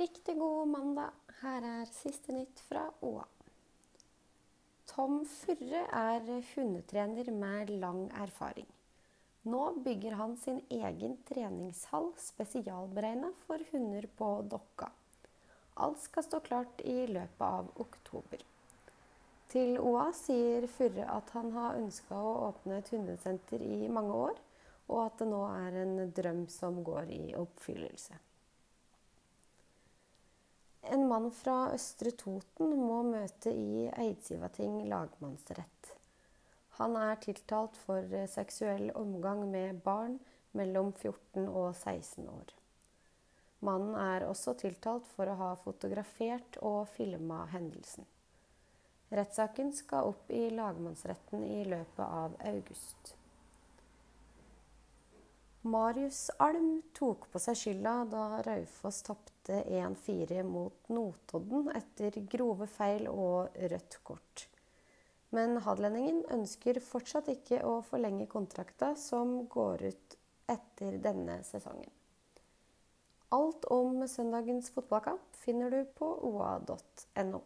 Riktig 0.00 0.38
god 0.38 0.68
mandag. 0.68 1.10
Her 1.42 1.64
er 1.68 1.90
siste 1.92 2.32
nytt 2.32 2.60
fra 2.64 2.86
OA. 3.04 3.24
Tom 4.88 5.18
Furre 5.28 5.82
er 5.92 6.30
hundetrener 6.54 7.28
med 7.36 7.72
lang 7.82 8.06
erfaring. 8.16 8.64
Nå 9.52 9.60
bygger 9.84 10.16
han 10.16 10.38
sin 10.40 10.62
egen 10.72 11.18
treningshall 11.28 12.08
spesialberegna 12.16 13.28
for 13.42 13.60
hunder 13.74 14.06
på 14.22 14.30
Dokka. 14.54 14.88
Alt 15.84 16.00
skal 16.06 16.24
stå 16.30 16.40
klart 16.48 16.80
i 16.80 16.96
løpet 17.10 17.44
av 17.50 17.68
oktober. 17.84 18.46
Til 19.52 19.76
OA 19.84 20.06
sier 20.16 20.64
Furre 20.78 21.10
at 21.18 21.36
han 21.36 21.52
har 21.58 21.76
ønska 21.82 22.16
å 22.16 22.32
åpne 22.48 22.80
et 22.80 22.94
hundesenter 22.96 23.68
i 23.68 23.92
mange 23.92 24.16
år, 24.30 24.42
og 24.88 25.04
at 25.04 25.20
det 25.20 25.30
nå 25.36 25.44
er 25.50 25.80
en 25.84 25.94
drøm 26.22 26.46
som 26.48 26.80
går 26.88 27.12
i 27.20 27.22
oppfyllelse. 27.44 28.16
En 30.82 31.08
mann 31.08 31.30
fra 31.30 31.70
Østre 31.74 32.10
Toten 32.16 32.72
må 32.80 33.02
møte 33.04 33.52
i 33.52 33.88
Eidsivating 33.90 34.86
lagmannsrett. 34.88 35.90
Han 36.80 36.96
er 36.96 37.20
tiltalt 37.20 37.76
for 37.84 38.14
seksuell 38.32 38.88
omgang 38.96 39.44
med 39.52 39.82
barn 39.84 40.16
mellom 40.56 40.94
14 40.94 41.44
og 41.44 41.74
16 41.74 42.24
år. 42.32 42.54
Mannen 43.60 43.92
er 44.00 44.24
også 44.24 44.54
tiltalt 44.56 45.04
for 45.12 45.28
å 45.28 45.36
ha 45.36 45.50
fotografert 45.60 46.56
og 46.64 46.88
filma 46.96 47.42
hendelsen. 47.52 48.08
Rettssaken 49.12 49.74
skal 49.76 50.08
opp 50.14 50.30
i 50.32 50.46
lagmannsretten 50.54 51.44
i 51.44 51.64
løpet 51.68 52.06
av 52.06 52.38
august. 52.48 53.16
Marius 55.62 56.30
Alm 56.38 56.82
tok 56.96 57.26
på 57.28 57.40
seg 57.42 57.58
skylda 57.60 57.92
da 58.08 58.22
Raufoss 58.46 59.02
tapte 59.04 59.58
1-4 59.68 60.40
mot 60.48 60.88
Notodden 60.88 61.68
etter 61.76 62.16
grove 62.32 62.64
feil 62.70 63.04
og 63.12 63.58
rødt 63.68 63.98
kort. 64.00 64.46
Men 65.36 65.58
hadelendingen 65.60 66.22
ønsker 66.32 66.80
fortsatt 66.80 67.28
ikke 67.28 67.60
å 67.68 67.76
forlenge 67.84 68.24
kontrakta 68.32 68.94
som 68.96 69.42
går 69.52 69.84
ut 69.90 70.16
etter 70.48 70.96
denne 71.04 71.42
sesongen. 71.44 71.92
Alt 73.36 73.68
om 73.70 74.00
søndagens 74.08 74.72
fotballkamp 74.72 75.36
finner 75.44 75.70
du 75.70 75.84
på 76.00 76.08
oa.no. 76.32 77.44